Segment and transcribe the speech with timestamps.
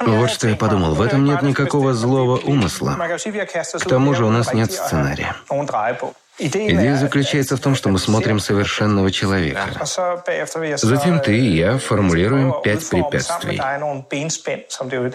[0.00, 2.96] Вот что я подумал, в этом нет никакого злого умысла.
[2.96, 5.34] К тому же у нас нет сценария.
[6.38, 9.68] Идея заключается в том, что мы смотрим совершенного человека.
[10.76, 13.60] Затем ты и я формулируем пять препятствий.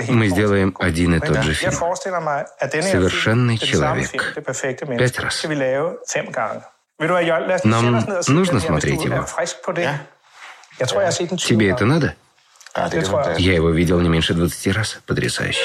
[0.10, 1.74] Мы сделаем один и тот же фильм.
[1.74, 4.36] Совершенный человек.
[4.98, 5.46] Пять раз.
[7.64, 9.26] Нам нужно смотреть его.
[11.38, 12.16] Тебе это надо?
[13.40, 15.00] Я его видел не меньше 20 раз.
[15.08, 15.62] Потрясающе.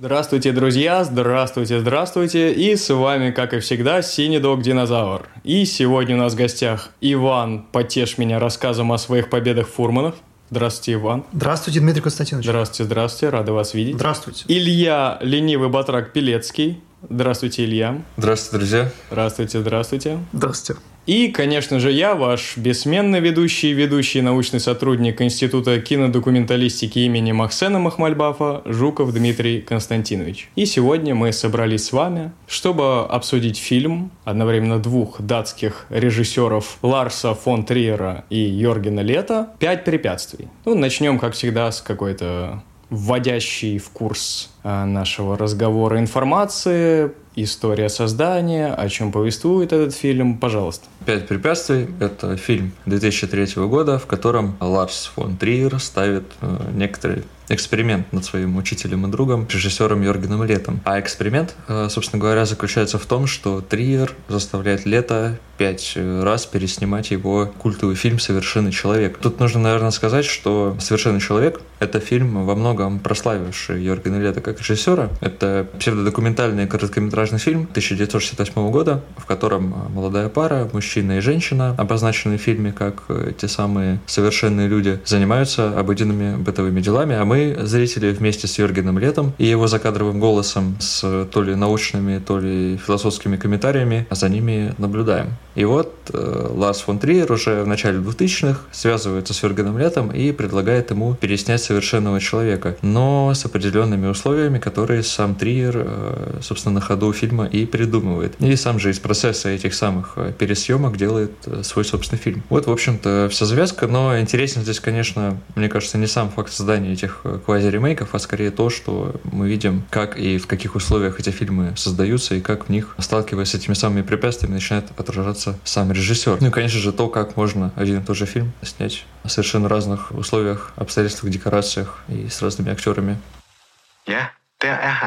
[0.00, 1.02] Здравствуйте, друзья!
[1.02, 2.52] Здравствуйте, здравствуйте!
[2.52, 5.28] И с вами, как и всегда, Синий Дог Динозавр.
[5.42, 10.14] И сегодня у нас в гостях Иван «Потешь меня» рассказом о своих победах фурманов.
[10.50, 11.24] Здравствуйте, Иван.
[11.32, 12.46] Здравствуйте, Дмитрий Константинович.
[12.46, 13.96] Здравствуйте, здравствуйте, рады вас видеть.
[13.96, 14.44] Здравствуйте.
[14.48, 16.80] Илья Ленивый Батрак Пелецкий.
[17.08, 18.02] Здравствуйте, Илья.
[18.16, 18.92] Здравствуйте, друзья.
[19.10, 20.18] Здравствуйте, здравствуйте.
[20.32, 20.80] Здравствуйте.
[21.08, 28.60] И, конечно же, я, ваш бессменный ведущий, ведущий научный сотрудник Института кинодокументалистики имени Максена Махмальбафа
[28.66, 30.50] Жуков Дмитрий Константинович.
[30.54, 37.64] И сегодня мы собрались с вами, чтобы обсудить фильм одновременно двух датских режиссеров Ларса фон
[37.64, 40.48] Триера и Йоргена Лета «Пять препятствий».
[40.66, 47.12] Ну, начнем, как всегда, с какой-то вводящей в курс а, нашего разговора информации,
[47.42, 50.86] история создания, о чем повествует этот фильм, пожалуйста.
[51.06, 58.12] «Пять препятствий»— это фильм 2003 года, в котором Ларс фон Триер ставит э, некоторые эксперимент
[58.12, 60.80] над своим учителем и другом, режиссером Йоргеном Летом.
[60.84, 67.10] А эксперимент, э, собственно говоря, заключается в том, что Триер заставляет Лето пять раз переснимать
[67.10, 69.18] его культовый фильм «Совершенный человек».
[69.18, 74.60] Тут нужно, наверное, сказать, что «Совершенный человек»— это фильм, во многом прославивший Йоргена Лета как
[74.60, 75.08] режиссера.
[75.20, 82.42] Это псевдодокументальный короткометражный фильм 1968 года, в котором молодая пара, мужчина и женщина, обозначенные в
[82.42, 88.46] фильме как э, те самые совершенные люди, занимаются обыденными бытовыми делами, а мы зрители, вместе
[88.46, 94.06] с Йоргеном Летом и его закадровым голосом с то ли научными, то ли философскими комментариями
[94.10, 95.28] за ними наблюдаем.
[95.58, 100.30] И вот э, Ларс фон Триер уже в начале 2000-х связывается с Йоргеном Летом и
[100.30, 106.80] предлагает ему переснять «Совершенного человека», но с определенными условиями, которые сам Триер, э, собственно, на
[106.80, 108.34] ходу фильма и придумывает.
[108.40, 112.44] И сам же из процесса этих самых э, пересъемок делает э, свой собственный фильм.
[112.50, 116.92] Вот, в общем-то, вся завязка, но интересен здесь, конечно, мне кажется, не сам факт создания
[116.92, 121.74] этих квази-ремейков, а скорее то, что мы видим, как и в каких условиях эти фильмы
[121.76, 126.38] создаются, и как в них, сталкиваясь с этими самыми препятствиями, начинает отражаться сам режиссер.
[126.40, 129.68] Ну и, конечно же, то, как можно один и тот же фильм снять в совершенно
[129.68, 133.18] разных условиях, обстоятельствах, декорациях и с разными актерами.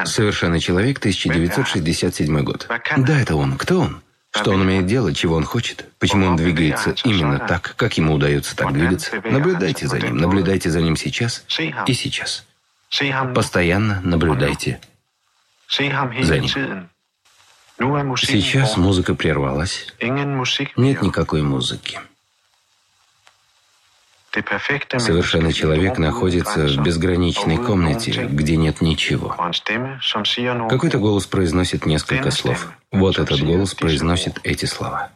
[0.05, 2.67] Совершенный человек, 1967 год.
[2.97, 3.57] Да, это он.
[3.57, 4.01] Кто он?
[4.33, 5.85] Что он умеет делать, чего он хочет?
[5.99, 9.21] Почему он двигается именно так, как ему удается так двигаться?
[9.25, 11.43] Наблюдайте за ним, наблюдайте за ним сейчас
[11.85, 12.45] и сейчас.
[13.35, 14.79] Постоянно наблюдайте
[15.69, 16.87] за ним.
[18.17, 19.87] Сейчас музыка прервалась.
[20.77, 21.99] Нет никакой музыки.
[24.97, 29.35] Совершенный человек находится в безграничной комнате, где нет ничего.
[30.69, 32.71] Какой-то голос произносит несколько слов.
[32.91, 35.11] Вот этот голос произносит эти слова.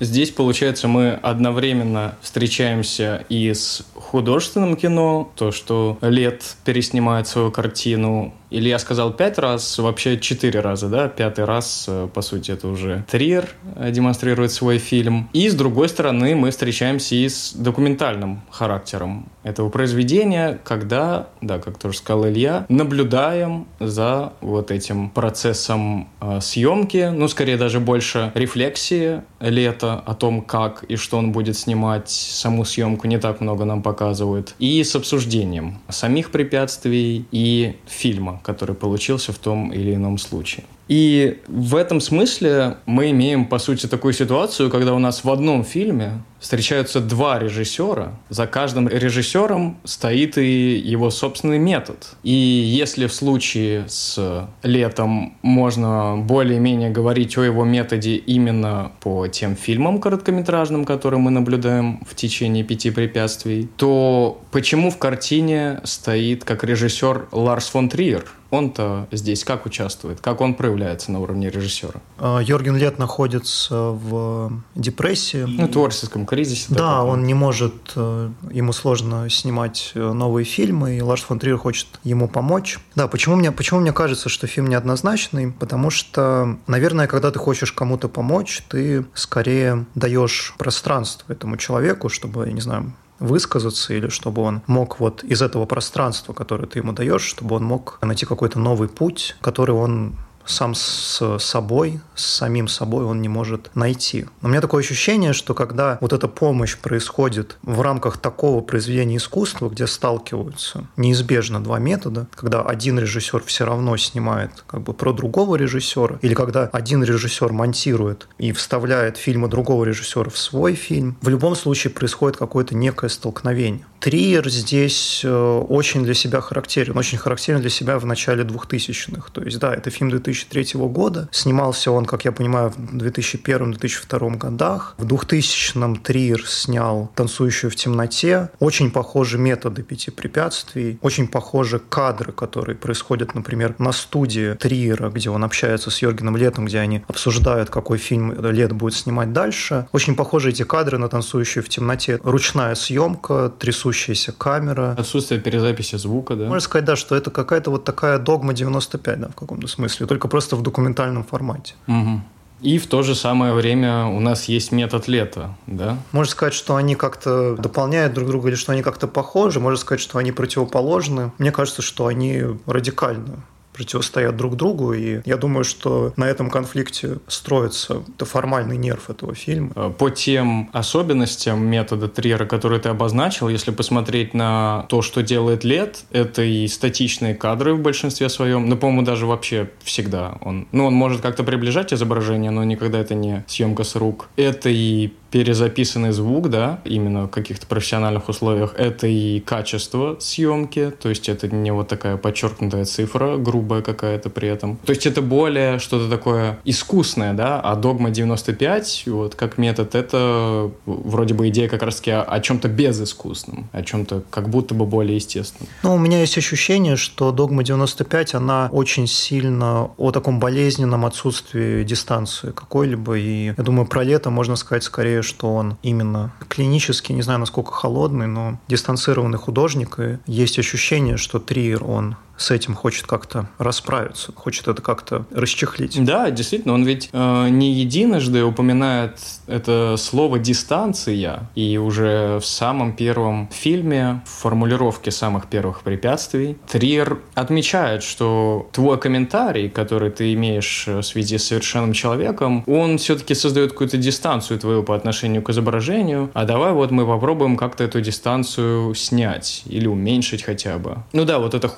[0.00, 8.34] Здесь, получается, мы одновременно встречаемся и с художественным кино, то, что Лет переснимает свою картину
[8.54, 11.08] Илья сказал пять раз, вообще четыре раза, да?
[11.08, 15.28] Пятый раз, э, по сути, это уже Триер э, демонстрирует свой фильм.
[15.32, 21.78] И, с другой стороны, мы встречаемся и с документальным характером этого произведения, когда, да, как
[21.78, 29.22] тоже сказал Илья, наблюдаем за вот этим процессом э, съемки, ну, скорее даже больше рефлексии
[29.40, 33.82] лета о том, как и что он будет снимать, саму съемку не так много нам
[33.82, 40.64] показывают, и с обсуждением самих препятствий и фильма, который получился в том или ином случае.
[40.88, 45.64] И в этом смысле мы имеем, по сути, такую ситуацию, когда у нас в одном
[45.64, 48.12] фильме встречаются два режиссера.
[48.28, 52.16] За каждым режиссером стоит и его собственный метод.
[52.22, 59.56] И если в случае с Летом можно более-менее говорить о его методе именно по тем
[59.56, 66.62] фильмам короткометражным, которые мы наблюдаем в течение пяти препятствий, то почему в картине стоит как
[66.62, 68.26] режиссер Ларс фон Триер?
[68.54, 70.20] Он-то здесь как участвует?
[70.20, 72.00] Как он проявляется на уровне режиссера?
[72.18, 75.44] А, Йорген Лет находится в депрессии.
[75.46, 76.66] Ну, творческом кризисе.
[76.68, 77.08] Да, таком.
[77.08, 81.88] он не может, э, ему сложно снимать э, новые фильмы, и Ларс фон Триер хочет
[82.04, 82.78] ему помочь.
[82.94, 85.50] Да, почему мне, почему мне кажется, что фильм неоднозначный?
[85.50, 92.46] Потому что, наверное, когда ты хочешь кому-то помочь, ты скорее даешь пространство этому человеку, чтобы,
[92.46, 96.92] я не знаю, высказаться, или чтобы он мог вот из этого пространства, которое ты ему
[96.92, 100.16] даешь, чтобы он мог найти какой-то новый путь, который он
[100.46, 104.26] сам с собой, с самим собой он не может найти.
[104.42, 109.68] У меня такое ощущение, что когда вот эта помощь происходит в рамках такого произведения искусства,
[109.68, 115.56] где сталкиваются неизбежно два метода, когда один режиссер все равно снимает как бы про другого
[115.56, 121.28] режиссера, или когда один режиссер монтирует и вставляет фильмы другого режиссера в свой фильм, в
[121.28, 123.86] любом случае происходит какое-то некое столкновение.
[124.00, 125.30] Триер здесь э,
[125.68, 129.30] очень для себя характерен, очень характерен для себя в начале 2000-х.
[129.32, 131.28] То есть, да, это фильм 2003 года.
[131.32, 134.94] Снимался он, как я понимаю, в 2001-2002 годах.
[134.98, 138.50] В 2000-м Триер снял «Танцующую в темноте».
[138.58, 145.30] Очень похожи методы пяти препятствий, очень похожи кадры, которые происходят, например, на студии Триера, где
[145.30, 149.86] он общается с Йоргеном Летом, где они обсуждают, какой фильм Лет будет снимать дальше.
[149.92, 152.20] Очень похожи эти кадры на «Танцующую в темноте».
[152.22, 154.94] Ручная съемка, трясущая трясущаяся камера.
[154.98, 156.44] Отсутствие перезаписи звука, да?
[156.44, 160.23] Можно сказать, да, что это какая-то вот такая догма 95, да, в каком-то смысле, только
[160.28, 161.74] просто в документальном формате.
[161.86, 162.20] Угу.
[162.60, 165.98] И в то же самое время у нас есть метод лета, да?
[166.12, 169.60] Можно сказать, что они как-то дополняют друг друга или что они как-то похожи.
[169.60, 171.30] Можно сказать, что они противоположны.
[171.38, 173.44] Мне кажется, что они радикально
[173.74, 179.34] противостоят друг другу, и я думаю, что на этом конфликте строится это формальный нерв этого
[179.34, 179.72] фильма.
[179.74, 185.64] Э, по тем особенностям метода Триера, который ты обозначил, если посмотреть на то, что делает
[185.64, 190.86] Лет, это и статичные кадры в большинстве своем, ну, по-моему, даже вообще всегда он, ну,
[190.86, 194.28] он может как-то приближать изображение, но никогда это не съемка с рук.
[194.36, 201.08] Это и перезаписанный звук, да, именно в каких-то профессиональных условиях, это и качество съемки, то
[201.08, 204.76] есть это не вот такая подчеркнутая цифра, грубая какая-то при этом.
[204.76, 210.70] То есть это более что-то такое искусное, да, а догма 95, вот как метод, это
[210.86, 215.16] вроде бы идея как раз-таки о, о чем-то безыскусном, о чем-то как будто бы более
[215.16, 215.68] естественном.
[215.82, 221.82] Ну, у меня есть ощущение, что догма 95, она очень сильно о таком болезненном отсутствии
[221.82, 227.22] дистанции какой-либо, и я думаю, про лето можно сказать скорее, что он именно клинически, не
[227.22, 233.06] знаю, насколько холодный, но дистанцированный художник, и есть ощущение, что Триер, он с этим хочет
[233.06, 236.02] как-то расправиться, хочет это как-то расчехлить.
[236.04, 242.94] Да, действительно, он ведь э, не единожды упоминает это слово «дистанция», и уже в самом
[242.94, 250.86] первом фильме, в формулировке самых первых препятствий, Триер отмечает, что твой комментарий, который ты имеешь
[250.86, 256.30] в связи с совершенным человеком, он все-таки создает какую-то дистанцию твою по отношению к изображению,
[256.34, 260.98] а давай вот мы попробуем как-то эту дистанцию снять или уменьшить хотя бы.
[261.12, 261.68] Ну да, вот эта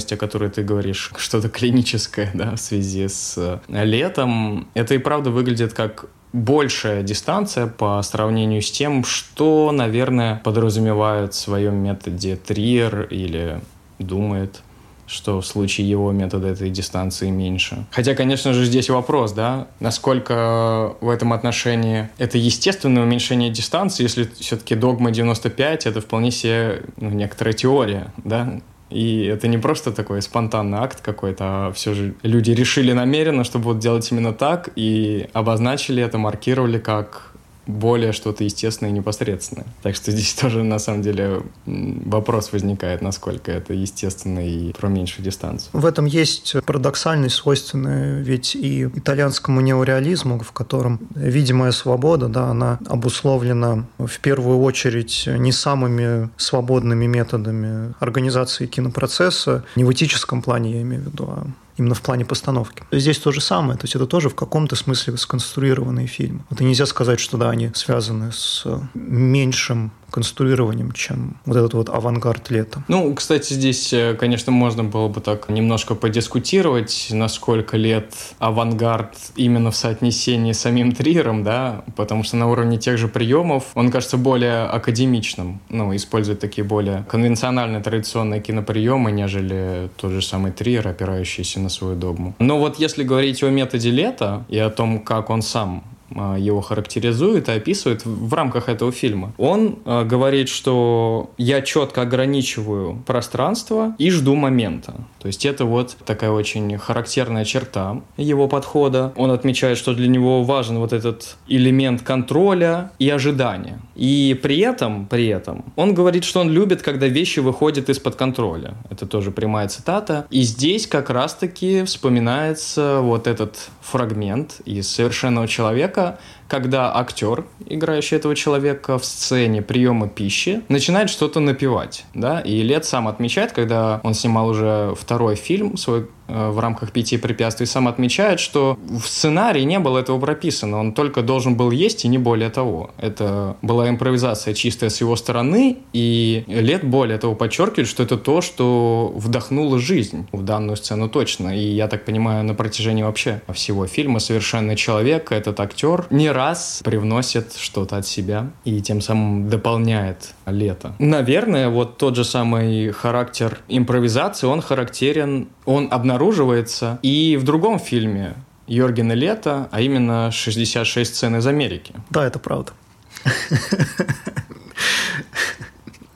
[0.00, 4.98] холодность о которой ты говоришь, что-то клиническое, да, в связи с э, летом, это и
[4.98, 12.36] правда выглядит как большая дистанция по сравнению с тем, что, наверное, подразумевает в своем методе
[12.36, 13.60] Триер или
[13.98, 14.62] думает
[15.10, 17.84] что в случае его метода этой дистанции меньше.
[17.90, 24.30] Хотя, конечно же, здесь вопрос, да, насколько в этом отношении это естественное уменьшение дистанции, если
[24.38, 30.20] все-таки догма 95— это вполне себе ну, некоторая теория, да, и это не просто такой
[30.22, 35.28] спонтанный акт какой-то, а все же люди решили намеренно, чтобы вот делать именно так, и
[35.32, 37.29] обозначили это, маркировали как
[37.70, 39.66] более что-то естественное и непосредственное.
[39.82, 45.24] Так что здесь тоже, на самом деле, вопрос возникает, насколько это естественно и про меньшую
[45.24, 45.70] дистанцию.
[45.72, 52.78] В этом есть парадоксальность, свойственная ведь и итальянскому неореализму, в котором видимая свобода, да, она
[52.86, 60.82] обусловлена в первую очередь не самыми свободными методами организации кинопроцесса, не в этическом плане, я
[60.82, 61.46] имею в виду, а
[61.80, 62.84] именно в плане постановки.
[62.92, 66.44] Здесь то же самое, то есть это тоже в каком-то смысле сконструированные фильмы.
[66.50, 72.50] Это нельзя сказать, что да, они связаны с меньшим конструированием, чем вот этот вот авангард
[72.50, 72.82] лета.
[72.88, 79.70] Ну, кстати, здесь, э, конечно, можно было бы так немножко подискутировать, насколько лет авангард именно
[79.70, 84.16] в соотнесении с самим Триером, да, потому что на уровне тех же приемов он кажется
[84.16, 91.60] более академичным, ну, использует такие более конвенциональные традиционные киноприемы, нежели тот же самый Триер, опирающийся
[91.60, 92.34] на свою догму.
[92.38, 97.48] Но вот если говорить о методе лета и о том, как он сам его характеризует
[97.48, 99.32] и описывает в рамках этого фильма.
[99.38, 104.94] Он а, говорит, что я четко ограничиваю пространство и жду момента.
[105.20, 109.12] То есть это вот такая очень характерная черта его подхода.
[109.16, 113.80] Он отмечает, что для него важен вот этот элемент контроля и ожидания.
[113.94, 118.74] И при этом, при этом, он говорит, что он любит, когда вещи выходят из-под контроля.
[118.90, 120.26] Это тоже прямая цитата.
[120.30, 126.18] И здесь как раз-таки вспоминается вот этот фрагмент из «Совершенного человека», Werke
[126.50, 132.84] когда актер, играющий этого человека в сцене приема пищи, начинает что-то напевать, да, и Лет
[132.84, 137.88] сам отмечает, когда он снимал уже второй фильм свой Э, в рамках пяти препятствий сам
[137.88, 140.78] отмечает, что в сценарии не было этого прописано.
[140.78, 142.90] Он только должен был есть и не более того.
[142.98, 148.40] Это была импровизация чистая с его стороны, и Лет более того подчеркивает, что это то,
[148.40, 151.56] что вдохнуло жизнь в данную сцену точно.
[151.56, 156.80] И я так понимаю, на протяжении вообще всего фильма «Совершенный человек» этот актер не раз
[156.82, 160.94] привносит что-то от себя и тем самым дополняет лето.
[160.98, 168.34] Наверное, вот тот же самый характер импровизации, он характерен, он обнаруживается и в другом фильме
[168.66, 171.92] Йоргена Лето, а именно «66 сцен из Америки».
[172.10, 172.72] Да, это правда.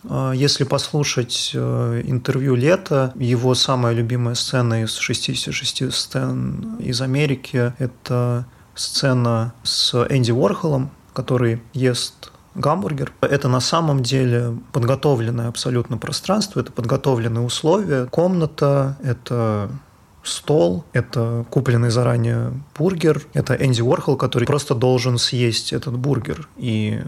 [0.06, 7.72] А, если послушать э, интервью Лета, его самая любимая сцена из 66 сцен из Америки–
[7.78, 13.12] это сцена с Энди Уорхолом, который ест гамбургер.
[13.20, 18.06] Это на самом деле подготовленное абсолютно пространство, это подготовленные условия.
[18.06, 19.70] Комната, это
[20.22, 27.02] стол, это купленный заранее бургер, это Энди Уорхол, который просто должен съесть этот бургер и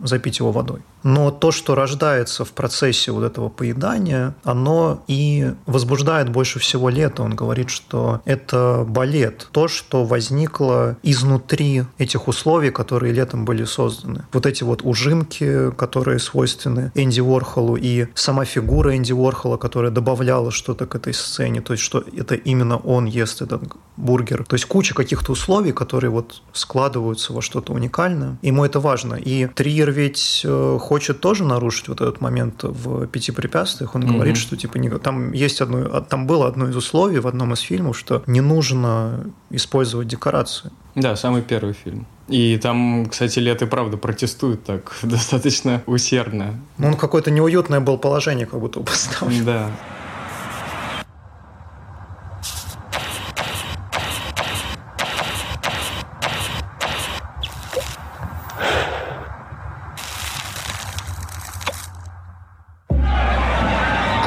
[0.00, 0.80] запить его водой.
[1.02, 7.22] Но то, что рождается в процессе вот этого поедания, оно и возбуждает больше всего лето.
[7.22, 14.24] Он говорит, что это балет, то, что возникло изнутри этих условий, которые летом были созданы.
[14.32, 20.50] Вот эти вот ужимки, которые свойственны Энди Уорхолу, и сама фигура Энди Уорхола, которая добавляла
[20.50, 23.62] что-то к этой сцене, то есть что это именно он ест этот
[23.96, 24.44] бургер.
[24.44, 28.38] То есть куча каких-то условий, которые вот складываются во что-то уникальное.
[28.42, 29.14] Ему это важно.
[29.14, 33.94] И Триер ведь э, хочет тоже нарушить вот этот момент в пяти препятствиях.
[33.94, 34.14] Он mm-hmm.
[34.14, 37.52] говорит, что типа не, там есть одно, а, там было одно из условий в одном
[37.52, 40.70] из фильмов, что не нужно использовать декорации.
[40.94, 42.06] Да, самый первый фильм.
[42.28, 46.58] И там, кстати, Лет и правда протестует так достаточно усердно.
[46.78, 49.44] Ну, он какое-то неуютное был положение, как будто поставлен.
[49.44, 49.70] Да.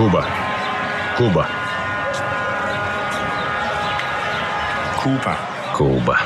[0.02, 0.26] Куба.
[1.16, 1.48] Куба.
[4.98, 5.38] Куба.
[5.78, 6.18] Куба.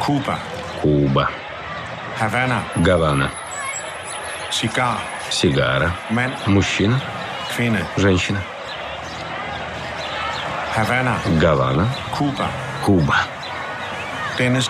[0.00, 0.38] Куба.
[0.80, 1.30] Куба.
[2.18, 2.62] Havana.
[2.76, 3.30] Гавана.
[4.50, 4.96] Cigar.
[5.28, 5.90] Сигара.
[6.08, 6.32] Mand.
[6.46, 6.98] Мужчина.
[7.54, 7.80] Kvinde.
[7.98, 8.40] Женщина.
[10.74, 11.18] Havana.
[11.38, 11.67] Гавана.
[11.67, 11.88] Cuba.
[12.16, 13.16] Куба.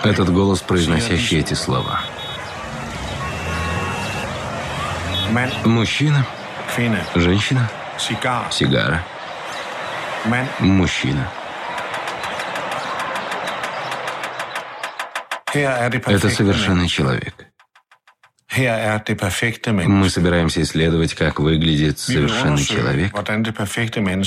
[0.03, 2.01] Этот голос, произносящий эти слова.
[5.31, 5.65] Mand.
[5.65, 6.25] Мужчина.
[7.15, 7.69] Женщина.
[8.51, 9.03] Сигара.
[10.59, 11.29] Мужчина.
[15.53, 17.33] Это совершенный человек.
[18.57, 20.09] Мы menneske.
[20.09, 23.13] собираемся исследовать, как выглядит совершенный человек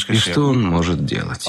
[0.08, 1.48] и что он может делать.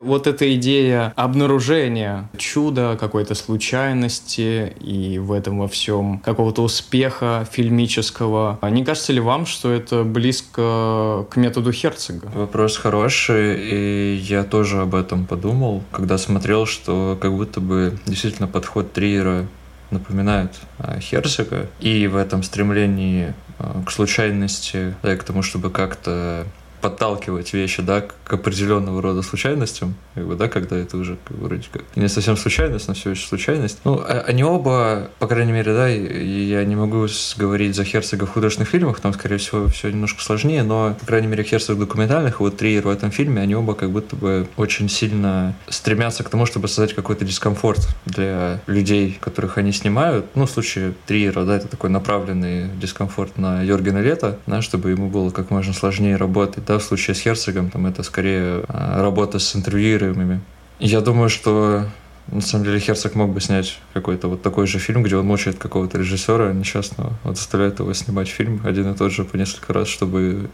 [0.00, 8.58] Вот эта идея обнаружения чуда, какой-то случайности и в этом во всем какого-то успеха фильмического.
[8.60, 12.26] А Не кажется ли вам, что это близко к методу Херцога?
[12.34, 18.48] Вопрос хороший, и я тоже об этом подумал, когда смотрел, что как будто бы действительно
[18.48, 19.46] подход Триера
[19.92, 25.70] напоминает а, Херцога, и в этом стремлении а, к случайности, да, и к тому, чтобы
[25.70, 26.46] как-то
[26.82, 31.64] подталкивать вещи, да, к определенного рода случайностям, как бы, да, когда это уже как вроде
[31.72, 33.78] как не совсем случайность, но все еще случайность.
[33.84, 38.30] Ну, а- они оба, по крайней мере, да, я не могу говорить за Херцога в
[38.30, 42.56] художественных фильмах, там, скорее всего, все немножко сложнее, но, по крайней мере, Херцог документальных, вот
[42.56, 46.66] Триер в этом фильме, они оба как будто бы очень сильно стремятся к тому, чтобы
[46.66, 50.26] создать какой-то дискомфорт для людей, которых они снимают.
[50.34, 55.08] Ну, в случае Триера, да, это такой направленный дискомфорт на Йоргена Лето, да, чтобы ему
[55.08, 56.64] было как можно сложнее работать.
[56.72, 60.40] Да, в случае с Херцогом там это скорее а, работа с интервьюируемыми.
[60.80, 61.84] Я думаю, что
[62.28, 65.58] на самом деле Херцог мог бы снять какой-то вот такой же фильм, где он мучает
[65.58, 69.86] какого-то режиссера несчастного, вот заставляет его снимать фильм один и тот же по несколько раз,
[69.88, 70.48] чтобы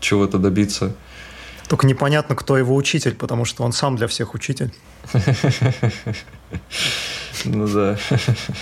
[0.00, 0.94] чего-то добиться.
[1.72, 4.70] Только непонятно, кто его учитель, потому что он сам для всех учитель.
[7.46, 7.96] Ну да.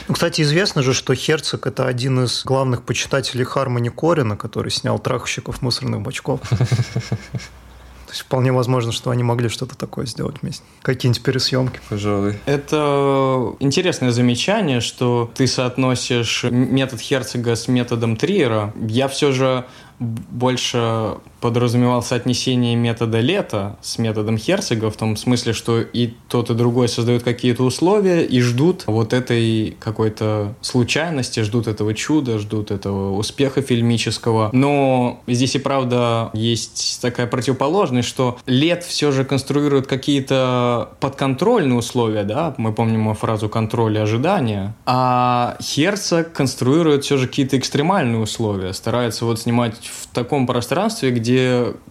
[0.07, 5.01] Ну, кстати, известно же, что Херцог– это один из главных почитателей Хармони Корина, который снял
[5.01, 6.39] «Трахщиков мусорных бачков».
[6.51, 10.63] То есть вполне возможно, что они могли что-то такое сделать вместе.
[10.83, 11.81] Какие-нибудь пересъемки.
[11.89, 12.39] Пожалуй.
[12.47, 18.73] Это интересное замечание, что ты соотносишь метод Херцога с методом Триера.
[18.81, 19.67] Я все же
[19.99, 26.55] больше подразумевал соотнесение метода лета с методом Херцога, в том смысле, что и тот, и
[26.55, 33.17] другой создают какие-то условия и ждут вот этой какой-то случайности, ждут этого чуда, ждут этого
[33.17, 34.51] успеха фильмического.
[34.53, 42.25] Но здесь и правда есть такая противоположность, что лет все же конструирует какие-то подконтрольные условия,
[42.25, 48.73] да, мы помним фразу контроль и ожидания, а Херцог конструирует все же какие-то экстремальные условия,
[48.73, 51.30] старается вот снимать в таком пространстве, где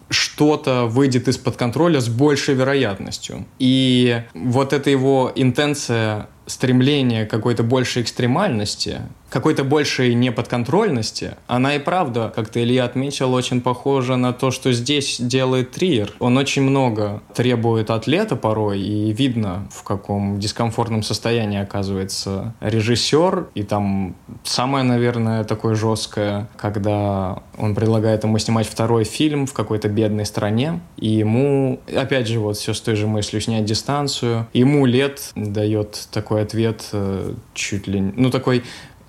[0.10, 3.46] что-то выйдет из-под контроля с большей вероятностью.
[3.60, 12.32] И вот эта его интенция стремление какой-то большей экстремальности, какой-то большей неподконтрольности, она и правда,
[12.36, 16.13] как ты, Илья, отметил, очень похожа на то, что здесь делает Триер.
[16.20, 23.50] Он очень много требует атлета порой, и видно, в каком дискомфортном состоянии оказывается режиссер.
[23.53, 29.89] И там самое, наверное, такое жесткое, когда он предлагает ему снимать второй фильм в какой-то
[29.89, 34.48] бедной стране, и ему, опять же, вот все с той же мыслью снять дистанцию.
[34.53, 36.08] Ему лет дает
[36.39, 38.00] такой ответ э, чуть ли...
[38.15, 38.63] Ну, такой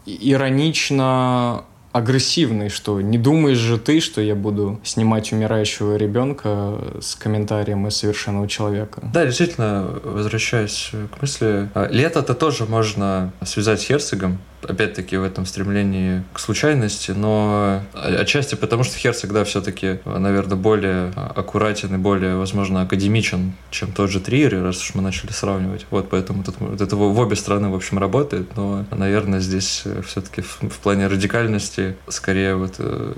[0.06, 7.86] иронично агрессивный, что не думаешь же ты, что я буду снимать умирающего ребенка с комментарием
[7.88, 9.02] из совершенного человека.
[9.12, 15.46] Да, действительно, возвращаясь к мысли, а, лето-то тоже можно связать с Херцогом, опять-таки в этом
[15.46, 22.36] стремлении к случайности, но отчасти потому, что Херцог, да, все-таки, наверное, более аккуратен и более,
[22.36, 25.86] возможно, академичен, чем тот же Триер, раз уж мы начали сравнивать.
[25.90, 30.42] Вот поэтому тут, вот это в обе стороны, в общем, работает, но, наверное, здесь все-таки
[30.42, 33.14] в, в плане радикальности скорее вот э,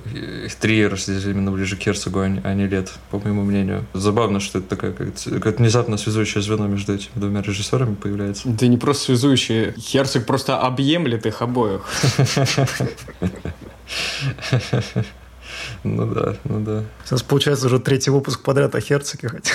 [0.60, 3.84] Триер здесь именно ближе к Херцогу, а не, а не Лет, по моему мнению.
[3.92, 5.08] Забавно, что это такая как,
[5.42, 8.48] как внезапно связующее звено между этими двумя режиссерами появляется.
[8.48, 11.82] Да не просто связующее, Херцог просто объемлет их их обоих.
[15.84, 16.84] Ну да, ну да.
[17.04, 19.54] Сейчас получается уже третий выпуск подряд о Херцоге хотя.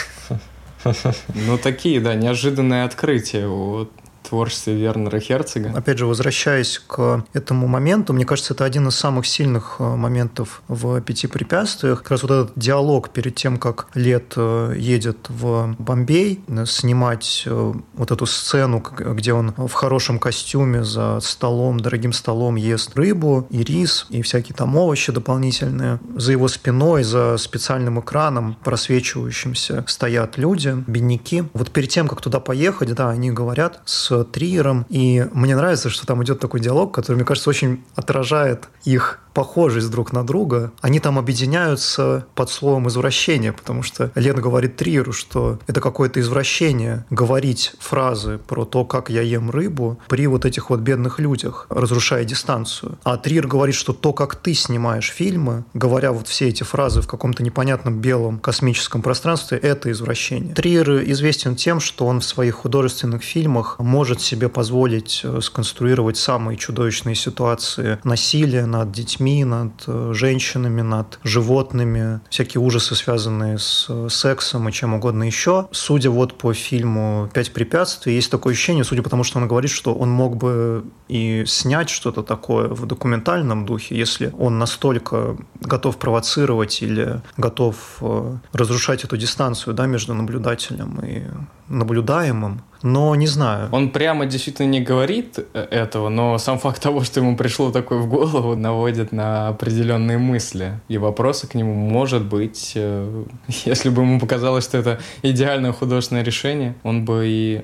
[1.34, 3.48] Ну такие, да, неожиданные открытия.
[3.48, 3.91] Вот
[4.29, 5.74] творчестве Вернера Херцога.
[5.75, 10.61] Опять же, возвращаясь к этому моменту, мне кажется, это один из самых сильных э, моментов
[10.68, 12.01] в «Пяти препятствиях».
[12.01, 17.48] Как раз вот этот диалог перед тем, как Лет э, едет в Бомбей, э, снимать
[17.48, 23.63] вот эту сцену, где он в хорошем костюме за столом, дорогим столом ест рыбу и
[23.63, 26.00] рис, и всякие там овощи дополнительные.
[26.16, 31.44] За его спиной, за специальным экраном, просвечивающимся, стоят люди, бедняки.
[31.53, 36.06] Вот перед тем, как туда поехать, да, они говорят с Триером, и мне нравится, что
[36.06, 41.00] там идет такой диалог, который, мне кажется, очень отражает их похожесть друг на друга, они
[41.00, 47.74] там объединяются под словом извращение, потому что Лена говорит Триеру, что это какое-то извращение говорить
[47.78, 52.98] фразы про то, как я ем рыбу при вот этих вот бедных людях, разрушая дистанцию.
[53.04, 57.08] А Триер говорит, что то, как ты снимаешь фильмы, говоря вот все эти фразы в
[57.08, 60.56] каком-то непонятном белом космическом пространстве, это извращение.
[60.56, 66.58] Триер известен тем, что он в своих художественных фильмах может себе позволить э, сконструировать самые
[66.58, 73.85] чудовищные ситуации насилия над детьми, детьми, над э, женщинами, над животными, всякие ужасы, связанные с
[73.90, 75.68] э, сексом и чем угодно еще.
[75.72, 79.72] Судя вот по фильму «Пять препятствий», есть такое ощущение, судя по тому, что он говорит,
[79.72, 85.98] что он мог бы и снять что-то такое в документальном духе, если он настолько готов
[85.98, 91.24] провоцировать или готов э, разрушать эту дистанцию да, между наблюдателем и
[91.70, 93.70] наблюдаемым, но не знаю.
[93.72, 98.00] Он прямо действительно не говорит э, этого, но сам факт того, что ему пришло такое
[98.00, 101.74] в голову, наводит на определенные мысли и вопросы к нему.
[101.74, 103.24] Может быть, э,
[103.66, 107.62] если бы ему показалось, что это идеальное художественное решение, он бы и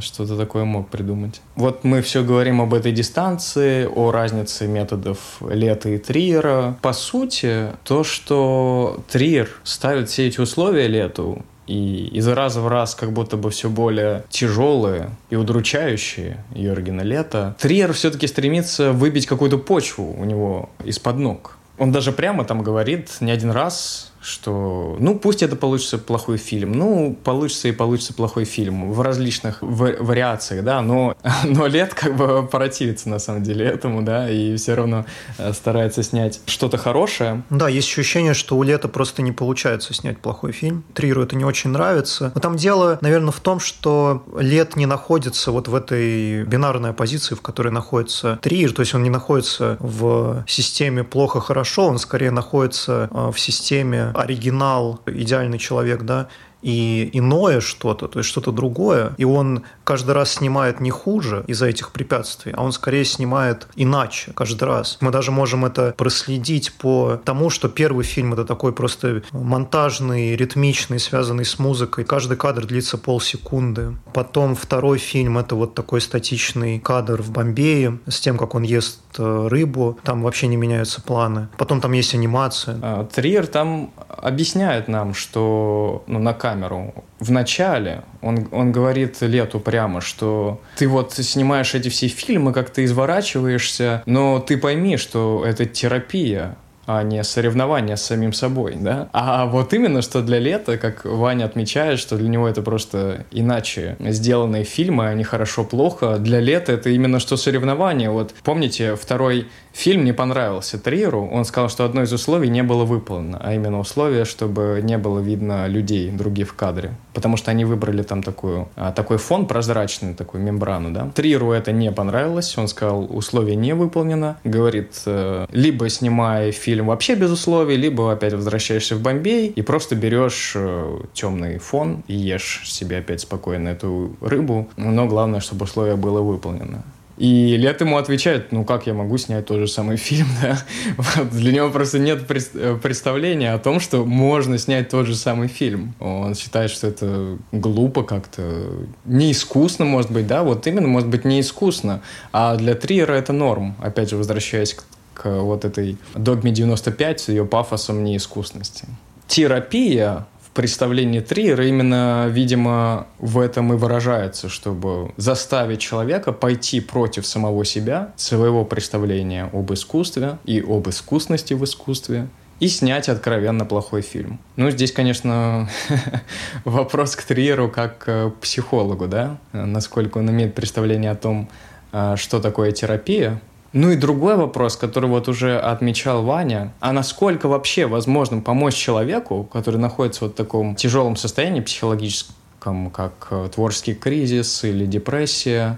[0.00, 1.40] что-то такое мог придумать.
[1.56, 6.76] Вот мы все говорим об этой дистанции, о разнице методов Лета и Триера.
[6.82, 12.94] По сути, то, что Триер ставит все эти условия Лету, и из раза в раз
[12.94, 17.56] как будто бы все более тяжелые и удручающие Йоргена Лето.
[17.58, 21.58] Триер все-таки стремится выбить какую-то почву у него из-под ног.
[21.78, 26.72] Он даже прямо там говорит не один раз, что, ну, пусть это получится плохой фильм,
[26.72, 32.16] ну, получится и получится плохой фильм в различных в вариациях, да, но, но Лет как
[32.16, 35.04] бы противится на самом деле этому, да, и все равно
[35.36, 37.42] э, старается снять что-то хорошее.
[37.50, 40.84] Да, есть ощущение, что у Лета просто не получается снять плохой фильм.
[40.94, 42.32] Триру это не очень нравится.
[42.34, 47.34] Но там дело, наверное, в том, что Лет не находится вот в этой бинарной позиции,
[47.34, 53.10] в которой находится Трир, то есть он не находится в системе плохо-хорошо, он скорее находится
[53.10, 56.28] э, в системе оригинал, идеальный человек, да,
[56.64, 61.66] и иное что-то, то есть что-то другое, и он каждый раз снимает не хуже из-за
[61.66, 64.96] этих препятствий, а он скорее снимает иначе каждый раз.
[65.00, 70.98] Мы даже можем это проследить по тому, что первый фильм это такой просто монтажный, ритмичный,
[70.98, 72.04] связанный с музыкой.
[72.04, 73.96] Каждый кадр длится полсекунды.
[74.14, 79.00] Потом второй фильм это вот такой статичный кадр в Бомбее с тем, как он ест
[79.18, 79.98] э, рыбу.
[80.02, 81.48] Там вообще не меняются планы.
[81.58, 82.78] Потом там есть анимация.
[82.82, 86.94] А, Триер там объясняет нам, что ну, на камере камеру.
[87.18, 92.70] В начале он, он говорит Лету прямо, что ты вот снимаешь эти все фильмы, как
[92.70, 99.08] ты изворачиваешься, но ты пойми, что это терапия а не соревнование с самим собой, да?
[99.12, 103.96] А вот именно, что для лета, как Ваня отмечает, что для него это просто иначе
[104.00, 106.18] сделанные фильмы, они хорошо-плохо.
[106.18, 108.10] Для лета это именно что соревнование.
[108.10, 111.28] Вот помните, второй Фильм не понравился Триеру.
[111.32, 115.18] Он сказал, что одно из условий не было выполнено, а именно условие, чтобы не было
[115.18, 116.94] видно людей других в кадре.
[117.14, 120.90] Потому что они выбрали там такую, а, такой фон прозрачный, такую мембрану.
[120.90, 121.10] Да?
[121.14, 122.58] Триеру это не понравилось.
[122.58, 124.36] Он сказал, условие не выполнено.
[124.44, 129.94] Говорит, э, либо снимай фильм вообще без условий, либо опять возвращаешься в Бомбей и просто
[129.94, 134.68] берешь э, темный фон и ешь себе опять спокойно эту рыбу.
[134.76, 136.82] Но главное, чтобы условие было выполнено.
[137.16, 140.58] И Лет ему отвечает, ну как я могу снять тот же самый фильм, да?
[140.96, 145.48] Вот, для него просто нет э, представления о том, что можно снять тот же самый
[145.48, 145.94] фильм.
[146.00, 148.66] Он считает, что это глупо как-то,
[149.04, 150.42] неискусно, может быть, да?
[150.42, 152.02] Вот именно, может быть, неискусно.
[152.32, 153.76] А для Триера это норм.
[153.80, 158.86] Опять же, возвращаясь к, к вот этой «Догме 95» с ее пафосом неискусности.
[159.28, 167.64] Терапия представлении Триера именно, видимо, в этом и выражается, чтобы заставить человека пойти против самого
[167.64, 172.28] себя, своего представления об искусстве и об искусности в искусстве,
[172.60, 174.38] и снять откровенно плохой фильм.
[174.56, 175.68] Ну, здесь, конечно,
[176.64, 181.48] вопрос к Триеру как к психологу, да, насколько он имеет представление о том,
[181.92, 183.40] а, что такое терапия,
[183.74, 189.42] ну и другой вопрос, который вот уже отмечал Ваня, а насколько вообще возможно помочь человеку,
[189.52, 195.76] который находится вот в таком тяжелом состоянии психологическом, как э, творческий кризис или депрессия,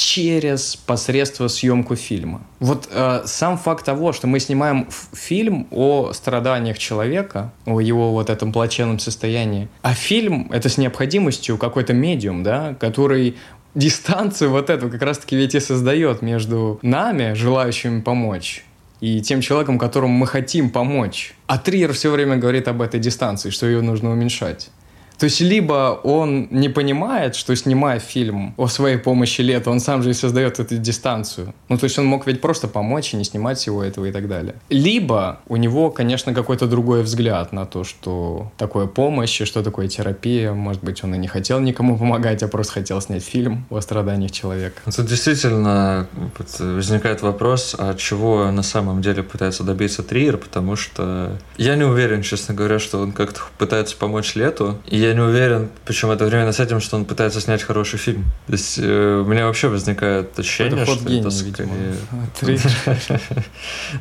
[0.00, 2.40] через посредство съемку фильма.
[2.58, 8.30] Вот э, сам факт того, что мы снимаем фильм о страданиях человека, о его вот
[8.30, 13.36] этом плачевном состоянии, а фильм это с необходимостью какой-то медиум, да, который
[13.74, 18.64] дистанцию вот эту как раз-таки ведь и создает между нами, желающими помочь,
[19.00, 21.34] и тем человеком, которому мы хотим помочь.
[21.46, 24.70] А Триер все время говорит об этой дистанции, что ее нужно уменьшать.
[25.20, 30.02] То есть либо он не понимает, что снимая фильм о своей помощи лета, он сам
[30.02, 31.52] же и создает эту дистанцию.
[31.68, 34.28] Ну, то есть он мог ведь просто помочь и не снимать всего этого и так
[34.28, 34.54] далее.
[34.70, 39.88] Либо у него, конечно, какой-то другой взгляд на то, что такое помощь и что такое
[39.88, 40.54] терапия.
[40.54, 44.30] Может быть, он и не хотел никому помогать, а просто хотел снять фильм о страданиях
[44.30, 44.80] человека.
[44.96, 46.06] Тут действительно
[46.58, 52.22] возникает вопрос, а чего на самом деле пытается добиться Триер, потому что я не уверен,
[52.22, 54.78] честно говоря, что он как-то пытается помочь Лету.
[54.86, 58.24] И я не уверен, причем одновременно с этим, что он пытается снять хороший фильм.
[58.46, 61.94] То есть э, у меня вообще возникает ощущение, это что гений, это скорее...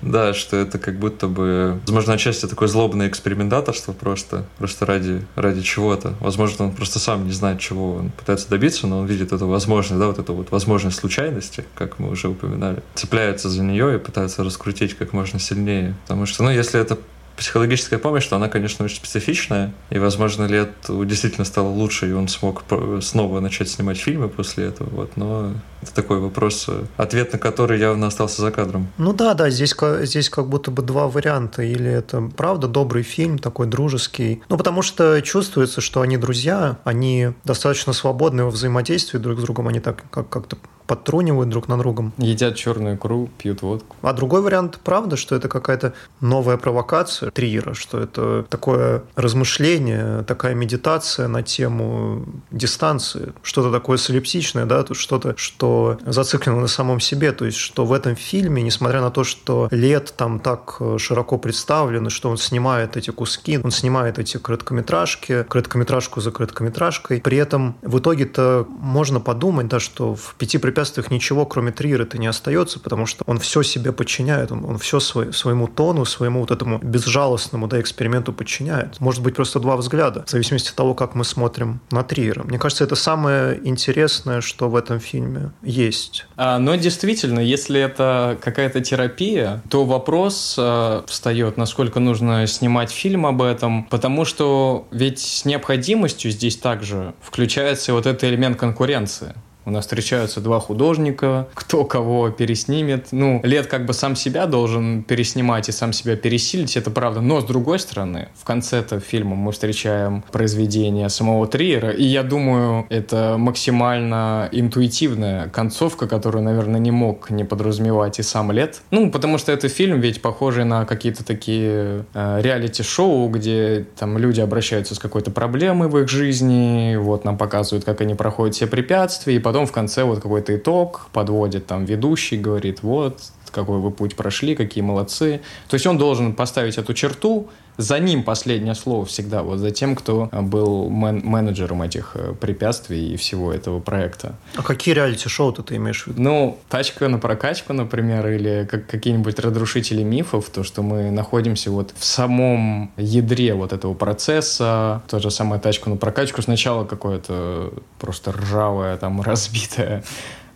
[0.02, 5.62] Да, что это как будто бы, возможно, отчасти такой злобный экспериментаторство просто, просто ради, ради
[5.62, 6.14] чего-то.
[6.20, 10.00] Возможно, он просто сам не знает, чего он пытается добиться, но он видит эту возможность,
[10.00, 14.44] да, вот эту вот возможность случайности, как мы уже упоминали, цепляется за нее и пытается
[14.44, 15.96] раскрутить как можно сильнее.
[16.04, 17.00] Потому что, ну, если это
[17.40, 22.28] психологическая помощь, что она, конечно, очень специфичная, и, возможно, лет действительно стало лучше, и он
[22.28, 22.64] смог
[23.02, 28.08] снова начать снимать фильмы после этого, вот, но это такой вопрос, ответ на который явно
[28.08, 28.88] остался за кадром.
[28.98, 33.38] Ну да, да, здесь, здесь как будто бы два варианта, или это правда добрый фильм,
[33.40, 39.40] такой дружеский, ну потому что чувствуется, что они друзья, они достаточно свободны во взаимодействии друг
[39.40, 40.58] с другом, они так как- как-то
[40.90, 42.14] подтрунивают друг на другом.
[42.18, 43.96] Едят черную икру, пьют водку.
[44.02, 50.56] А другой вариант, правда, что это какая-то новая провокация Триера, что это такое размышление, такая
[50.56, 57.32] медитация на тему дистанции, что-то такое солипсичное, да, что-то, что что зациклены на самом себе,
[57.32, 61.38] то есть что в этом фильме, несмотря на то, что Лет там так э, широко
[61.38, 67.76] представлен, что он снимает эти куски, он снимает эти короткометражки, короткометражку за короткометражкой, при этом
[67.82, 73.06] в итоге-то можно подумать, да, что в «Пяти препятствиях» ничего, кроме Триера-то не остается, потому
[73.06, 77.68] что он все себе подчиняет, он, он все свой, своему тону, своему вот этому безжалостному
[77.68, 79.00] да, эксперименту подчиняет.
[79.00, 82.44] Может быть, просто два взгляда, в зависимости от того, как мы смотрим на Триера.
[82.44, 86.26] Мне кажется, это самое интересное, что в этом фильме есть.
[86.38, 93.26] А, но действительно, если это какая-то терапия, то вопрос э, встает, насколько нужно снимать фильм
[93.26, 99.36] об этом, потому что ведь с необходимостью здесь также включается вот этот элемент конкуренции.
[99.66, 103.08] У нас встречаются два художника, кто кого переснимет.
[103.12, 107.22] Ну, Лет как бы сам себя должен переснимать и сам себя пересилить, это правда.
[107.22, 112.24] Но, с другой стороны, в конце этого фильма мы встречаем произведение самого Триера, и я
[112.24, 118.82] думаю, это максимально интуитивная концовка, которую, наверное, не мог не подразумевать и сам Лет.
[118.92, 124.42] Ну, потому что это фильм ведь похожий на какие-то такие э, реалити-шоу, где там люди
[124.42, 129.36] обращаются с какой-то проблемой в их жизни, вот нам показывают, как они проходят все препятствия,
[129.36, 134.16] и потом в конце вот какой-то итог подводит там ведущий, говорит, вот, какой вы путь
[134.16, 135.42] прошли, какие молодцы.
[135.68, 137.50] То есть он должен поставить эту черту,
[137.80, 143.14] за ним последнее слово всегда, вот за тем, кто был мен- менеджером этих э, препятствий
[143.14, 144.36] и всего этого проекта.
[144.56, 146.22] А какие реалити-шоу ты имеешь в виду?
[146.22, 151.94] Ну, «Тачка на прокачку», например, или как какие-нибудь «Разрушители мифов», то, что мы находимся вот
[151.98, 158.34] в самом ядре вот этого процесса, то же самое «Тачку на прокачку», сначала какое-то просто
[158.34, 160.04] ржавое, там, разбитое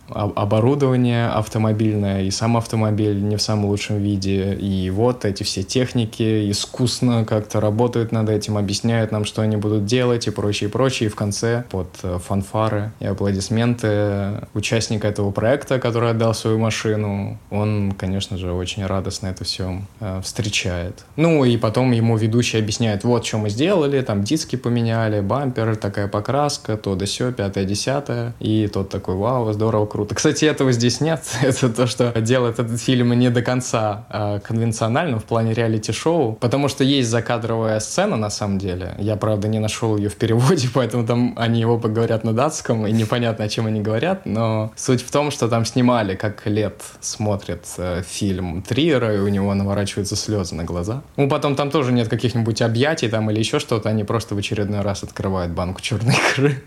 [0.08, 4.54] оборудование автомобильное, и сам автомобиль не в самом лучшем виде.
[4.54, 9.86] И вот эти все техники искусно как-то работают над этим, объясняют нам, что они будут
[9.86, 11.08] делать и прочее, и прочее.
[11.08, 17.38] И в конце под э, фанфары и аплодисменты участника этого проекта, который отдал свою машину,
[17.50, 21.04] он, конечно же, очень радостно это все э, встречает.
[21.16, 26.08] Ну и потом ему ведущий объясняет, вот что мы сделали, там диски поменяли, бампер, такая
[26.08, 28.34] покраска, то да сё, пятое, десятое.
[28.40, 30.16] И тот такой, вау, здорово, круто.
[30.16, 31.22] Кстати, этого здесь нет.
[31.42, 36.66] Это то, что делает этот фильм не до конца э, конвенциональным в плане реалити-шоу, потому
[36.66, 38.96] что есть закадровая сцена на самом деле.
[38.98, 42.90] Я, правда, не нашел ее в переводе, поэтому там они оба говорят на датском, и
[42.90, 47.64] непонятно, о чем они говорят, но суть в том, что там снимали, как Лет смотрит
[47.78, 51.02] э, фильм Триера, и у него наворачиваются слезы на глаза.
[51.16, 54.80] Ну, потом там тоже нет каких-нибудь объятий там или еще что-то, они просто в очередной
[54.80, 56.60] раз открывают банку черной икры.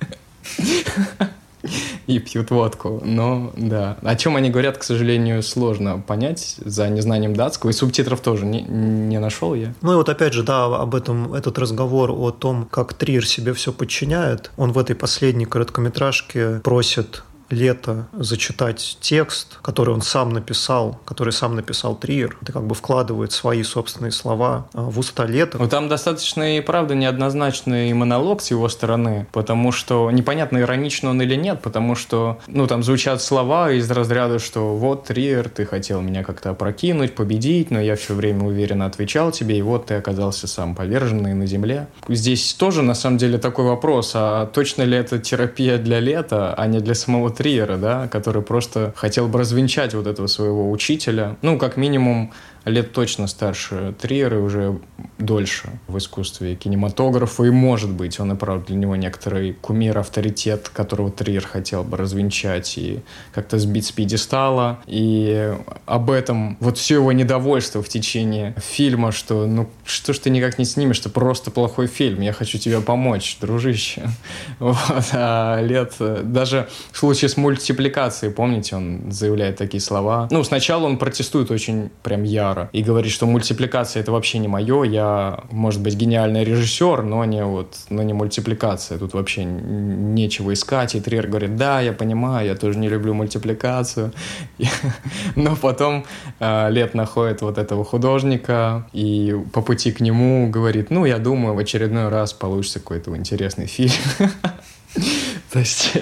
[2.18, 3.02] и пьют водку.
[3.04, 3.98] Но да.
[4.02, 7.70] О чем они говорят, к сожалению, сложно понять за незнанием датского.
[7.70, 9.74] И субтитров тоже не, не нашел я.
[9.82, 13.54] Ну и вот опять же, да, об этом этот разговор о том, как Трир себе
[13.54, 14.52] все подчиняет.
[14.58, 21.56] Он в этой последней короткометражке просит лето зачитать текст, который он сам написал, который сам
[21.56, 22.38] написал Триер.
[22.42, 25.58] Это как бы вкладывает свои собственные слова а, в уста лета.
[25.58, 31.22] Ну, там достаточно и правда неоднозначный монолог с его стороны, потому что непонятно, иронично он
[31.22, 36.02] или нет, потому что, ну, там звучат слова из разряда, что вот, Триер, ты хотел
[36.02, 40.48] меня как-то опрокинуть, победить, но я все время уверенно отвечал тебе, и вот ты оказался
[40.48, 41.88] сам поверженный на земле.
[42.08, 46.68] Здесь тоже, на самом деле, такой вопрос, а точно ли это терапия для лета, а
[46.68, 51.38] не для самого Триера, да, который просто хотел бы развенчать вот этого своего учителя.
[51.44, 52.34] Ну, как минимум,
[52.68, 54.80] лет точно старше Триера, уже
[55.18, 60.70] дольше в искусстве кинематографа, и может быть, он и правда для него некоторый кумир, авторитет,
[60.70, 63.02] которого Триер хотел бы развенчать и
[63.34, 64.80] как-то сбить с пьедестала.
[64.86, 65.54] И
[65.86, 70.60] об этом вот все его недовольство в течение фильма, что ну что ж ты никак
[70.60, 74.10] не снимешь, это просто плохой фильм, я хочу тебе помочь, дружище.
[74.60, 74.78] Вот.
[75.14, 80.28] А лет, даже в случае с мультипликацией, помните, он заявляет такие слова.
[80.32, 84.48] Ну, сначала он протестует очень прям яро, режиссера и говорит, что мультипликация это вообще не
[84.48, 90.54] мое, я, может быть, гениальный режиссер, но не вот, но не мультипликация, тут вообще нечего
[90.54, 90.96] искать.
[90.96, 94.12] И Триер говорит, да, я понимаю, я тоже не люблю мультипликацию.
[95.36, 96.06] Но потом
[96.40, 101.56] э, Лет находит вот этого художника и по пути к нему говорит, ну, я думаю,
[101.56, 103.92] в очередной раз получится какой-то интересный фильм.
[105.52, 105.94] То есть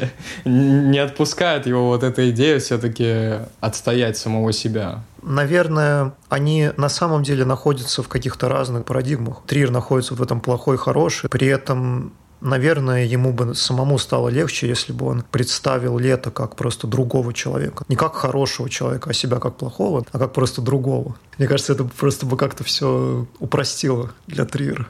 [0.46, 5.04] не отпускает его вот эта идея все-таки отстоять самого себя.
[5.25, 9.41] Наверное, они на самом деле находятся в каких-то разных парадигмах.
[9.47, 14.93] Трир находится в этом плохой, хороший, при этом Наверное, ему бы самому стало легче, если
[14.93, 17.85] бы он представил Лето как просто другого человека.
[17.88, 21.15] Не как хорошего человека, а себя как плохого, а как просто другого.
[21.39, 24.85] Мне кажется, это просто бы как-то все упростило для Трира.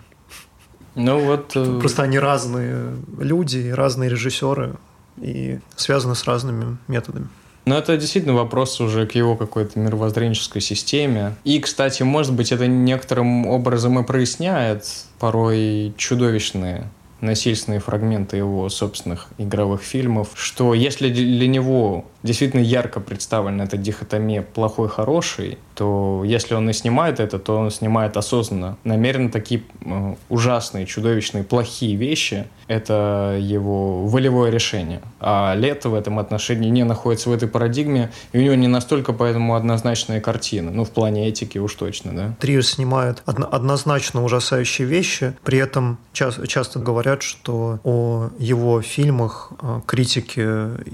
[0.95, 1.55] Ну вот...
[1.55, 4.75] Э, Просто они разные люди, разные режиссеры
[5.17, 7.29] и связаны с разными методами.
[7.65, 11.35] Но это действительно вопрос уже к его какой-то мировоззренческой системе.
[11.43, 14.85] И, кстати, может быть, это некоторым образом и проясняет
[15.19, 16.85] порой чудовищные
[17.21, 24.41] насильственные фрагменты его собственных игровых фильмов, что если для него действительно ярко представлена эта дихотомия
[24.41, 28.77] плохой-хороший, то если он и снимает это, то он снимает осознанно.
[28.83, 35.01] Намеренно такие э, ужасные, чудовищные, плохие вещи— это его волевое решение.
[35.19, 39.13] А Лето в этом отношении не находится в этой парадигме, и у него не настолько
[39.13, 40.71] поэтому однозначная картина.
[40.71, 42.35] Ну, в плане этики уж точно, да.
[42.39, 50.39] Триер снимает однозначно ужасающие вещи, при этом часто говорят, что о его фильмах э, критики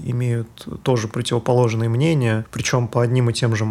[0.04, 0.48] имеют
[0.82, 3.64] тоже противоположные мнения, причем по одним и тем же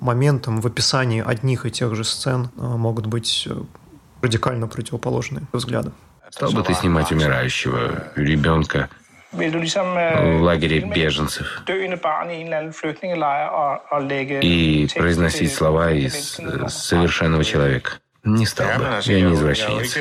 [0.00, 3.56] моментам в описании одних и тех же сцен э, могут быть э,
[4.22, 5.90] радикально противоположные взгляды.
[6.30, 8.88] Стал бы ты снимать умирающего ребенка
[9.32, 11.64] в лагере беженцев
[14.40, 17.98] и произносить слова из совершенного человека?
[18.24, 18.84] Не стал бы.
[19.02, 19.94] Я не извращенец.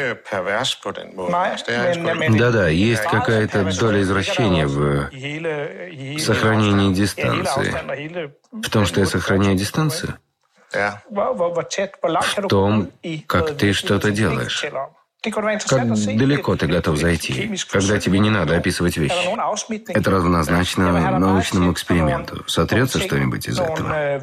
[2.40, 5.10] Да-да, есть какая-то доля извращения в
[6.20, 7.76] сохранении дистанции.
[8.52, 10.16] В том, что я сохраняю дистанцию?
[10.72, 12.90] В том,
[13.28, 14.66] как ты что-то делаешь.
[15.24, 19.14] Как далеко ты готов зайти, когда тебе не надо описывать вещи?
[19.88, 22.44] Это равнозначно научному эксперименту.
[22.48, 24.22] Сотрется что-нибудь из этого?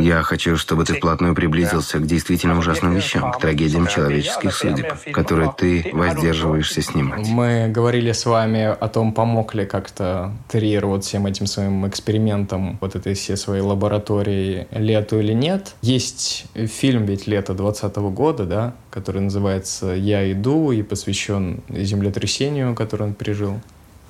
[0.00, 5.52] Я хочу, чтобы ты вплотную приблизился к действительно ужасным вещам, к трагедиям человеческих судеб, которые
[5.56, 7.26] ты воздерживаешься снимать.
[7.28, 12.78] Мы говорили с вами о том, помог ли как-то Триер вот всем этим своим экспериментам,
[12.80, 15.74] вот этой всей своей лаборатории лету или нет.
[15.82, 23.04] Есть фильм ведь «Лето 2020 года», да, который называется «Я иду» и посвящен землетрясению, которое
[23.04, 23.60] он пережил.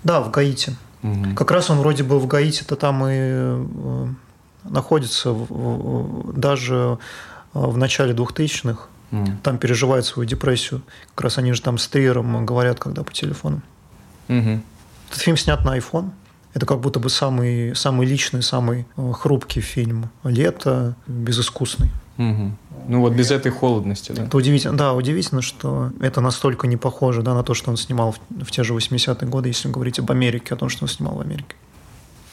[0.05, 0.77] Да, в Гаити.
[1.03, 1.35] Угу.
[1.37, 4.07] Как раз он вроде бы в Гаити-то там и э,
[4.65, 5.35] находится
[6.35, 6.99] даже
[7.55, 8.89] э, в начале 2000-х.
[9.11, 9.37] Mm.
[9.43, 10.83] Там переживает свою депрессию.
[11.15, 13.63] Как раз они же там с Триером говорят, когда по телефону.
[14.29, 14.61] Mm-hmm.
[15.09, 16.11] Этот фильм снят на iPhone.
[16.53, 20.11] Это как будто бы самый, самый личный, самый э, хрупкий фильм.
[20.25, 21.91] Лето, безыскусный.
[22.19, 22.53] Угу.
[22.89, 24.25] Ну вот без этой холодности, да?
[24.25, 28.13] Это удивительно, да, удивительно, что это настолько не похоже да, на то, что он снимал
[28.13, 31.15] в, в те же 80-е годы, если говорить об Америке, о том, что он снимал
[31.15, 31.55] в Америке.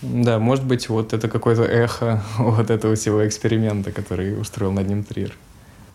[0.02, 5.04] Да, может быть, вот это какое-то эхо вот этого всего эксперимента, который устроил над ним
[5.04, 5.34] Трир.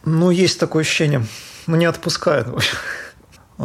[0.05, 1.27] Ну, есть такое ощущение.
[1.67, 2.47] Ну, не отпускает.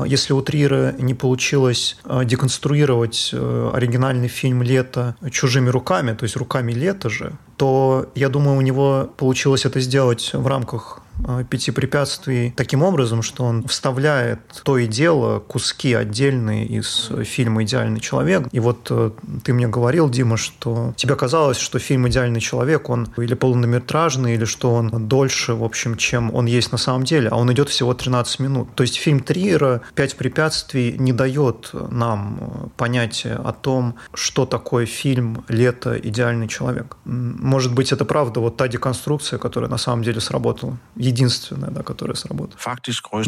[0.05, 6.35] Если у Трира не получилось э, деконструировать э, оригинальный фильм «Лето» чужими руками, то есть
[6.35, 11.71] руками Лета же, то, я думаю, у него получилось это сделать в рамках Э, пяти
[11.71, 18.47] препятствий таким образом, что он вставляет то и дело куски отдельные из фильма «Идеальный человек».
[18.51, 19.11] И вот э,
[19.43, 24.45] ты мне говорил, Дима, что тебе казалось, что фильм «Идеальный человек», он или полнометражный, или
[24.45, 27.93] что он дольше, в общем, чем он есть на самом деле, а он идет всего
[27.93, 28.69] 13 минут.
[28.75, 34.85] То есть фильм Триера «Пять препятствий» не дает нам э, понятия о том, что такое
[34.85, 35.97] фильм «Лето.
[35.97, 36.97] Идеальный человек».
[37.45, 40.79] Может быть, это правда вот та деконструкция, которая на самом деле сработала.
[40.95, 42.58] Единственная, да, которая сработала.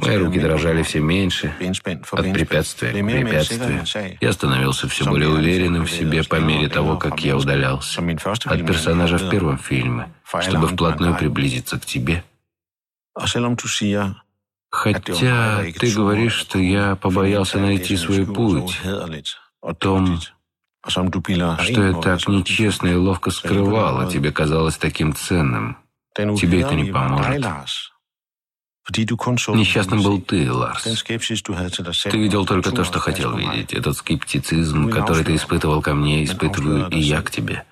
[0.01, 1.53] Мои руки дрожали все меньше
[2.11, 4.17] от препятствия к препятствию.
[4.19, 8.01] Я становился все более уверенным в себе по мере того, как я удалялся.
[8.01, 12.23] От персонажа в первом фильме, чтобы вплотную приблизиться к тебе.
[14.71, 18.81] Хотя ты говоришь, что я побоялся найти свой путь,
[19.61, 20.19] о том,
[20.89, 25.77] что я так нечестно и ловко скрывал, а тебе казалось таким ценным.
[26.15, 27.45] Тебе это не поможет.
[28.89, 30.83] Несчастным был ты, Ларс.
[30.83, 33.73] Ты видел только то, что хотел видеть.
[33.73, 37.65] Этот скептицизм, который ты испытывал ко мне, испытываю и я к тебе.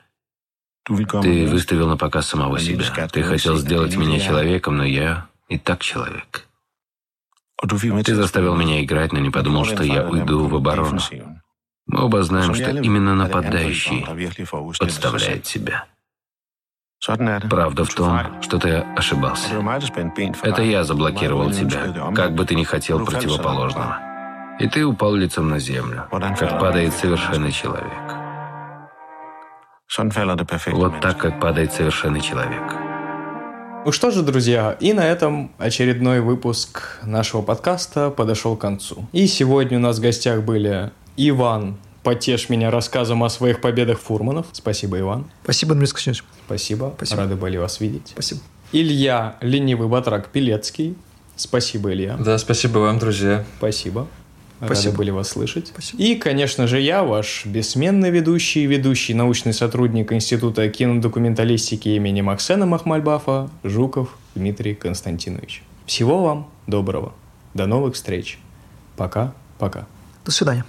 [0.86, 3.08] Ты выставил на показ самого себя.
[3.08, 6.48] Ты хотел сделать меня человеком, но я и так человек.
[7.62, 11.00] Ты заставил меня играть, но не подумал, что я уйду в оборону.
[11.88, 14.06] Мы оба знаем, что именно нападающий
[14.80, 15.86] подставляет себя.
[17.50, 19.50] Правда в том, что ты ошибался.
[20.44, 24.00] Это я заблокировал тебя, как бы ты ни хотел противоположного.
[24.60, 28.16] И ты упал лицом на землю, как падает совершенный человек.
[30.72, 32.64] Вот так, как падает совершенный человек.
[33.86, 39.06] Ну что же, друзья, и на этом очередной выпуск нашего подкаста подошел к концу.
[39.12, 44.46] И сегодня у нас в гостях были Иван потешь меня рассказом о своих победах фурманов.
[44.52, 45.26] Спасибо, Иван.
[45.44, 46.24] Спасибо, Дмитрий Константинович.
[46.46, 46.94] Спасибо.
[46.98, 47.22] Спасибо.
[47.22, 48.10] Рады были вас видеть.
[48.14, 48.42] Спасибо.
[48.72, 50.96] Илья Ленивый Батрак Пилецкий.
[51.36, 52.16] Спасибо, Илья.
[52.18, 53.44] Да, спасибо вам, друзья.
[53.58, 54.08] Спасибо.
[54.58, 54.86] Спасибо.
[54.86, 55.68] Рады были вас слышать.
[55.68, 56.02] Спасибо.
[56.02, 63.50] И, конечно же, я, ваш бессменный ведущий, ведущий научный сотрудник Института кинодокументалистики имени Максена Махмальбафа,
[63.64, 65.64] Жуков Дмитрий Константинович.
[65.86, 67.14] Всего вам доброго.
[67.54, 68.40] До новых встреч.
[68.96, 69.88] Пока-пока.
[70.24, 70.66] До свидания.